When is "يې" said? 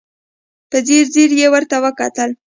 1.39-1.47